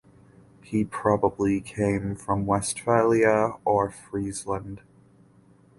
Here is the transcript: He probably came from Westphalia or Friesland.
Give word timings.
He 0.63 0.83
probably 0.83 1.61
came 1.61 2.15
from 2.15 2.47
Westphalia 2.47 3.57
or 3.63 3.91
Friesland. 3.91 4.81